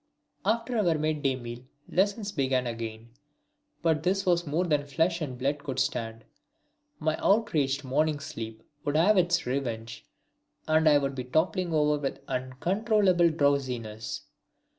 After 0.43 0.79
our 0.79 0.97
midday 0.97 1.35
meal 1.35 1.59
lessons 1.87 2.31
began 2.31 2.65
again. 2.65 3.11
But 3.83 4.01
this 4.01 4.25
was 4.25 4.47
more 4.47 4.63
than 4.65 4.87
flesh 4.87 5.21
and 5.21 5.37
blood 5.37 5.59
could 5.59 5.77
stand. 5.77 6.25
My 6.99 7.15
outraged 7.21 7.83
morning 7.83 8.19
sleep 8.19 8.63
would 8.83 8.95
have 8.95 9.15
its 9.15 9.45
revenge 9.45 10.03
and 10.67 10.89
I 10.89 10.97
would 10.97 11.13
be 11.13 11.25
toppling 11.25 11.71
over 11.71 11.99
with 11.99 12.23
uncontrollable 12.27 13.29
drowsiness. 13.29 14.23